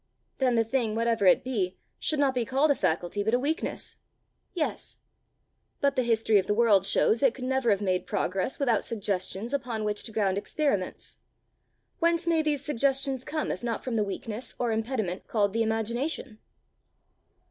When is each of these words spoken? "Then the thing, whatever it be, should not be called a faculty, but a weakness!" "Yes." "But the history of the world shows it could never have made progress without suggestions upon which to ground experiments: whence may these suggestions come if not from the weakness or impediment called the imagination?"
"Then 0.39 0.55
the 0.55 0.63
thing, 0.63 0.95
whatever 0.95 1.27
it 1.27 1.43
be, 1.43 1.77
should 1.99 2.17
not 2.17 2.33
be 2.33 2.43
called 2.43 2.71
a 2.71 2.75
faculty, 2.75 3.21
but 3.23 3.35
a 3.35 3.39
weakness!" 3.39 3.97
"Yes." 4.55 4.97
"But 5.79 5.95
the 5.95 6.01
history 6.01 6.39
of 6.39 6.47
the 6.47 6.55
world 6.55 6.87
shows 6.87 7.21
it 7.21 7.35
could 7.35 7.43
never 7.45 7.69
have 7.69 7.81
made 7.83 8.07
progress 8.07 8.57
without 8.57 8.83
suggestions 8.83 9.53
upon 9.53 9.83
which 9.83 10.01
to 10.05 10.11
ground 10.11 10.39
experiments: 10.39 11.17
whence 11.99 12.25
may 12.25 12.41
these 12.41 12.65
suggestions 12.65 13.23
come 13.23 13.51
if 13.51 13.61
not 13.61 13.83
from 13.83 13.95
the 13.95 14.03
weakness 14.03 14.55
or 14.57 14.71
impediment 14.71 15.27
called 15.27 15.53
the 15.53 15.61
imagination?" 15.61 16.39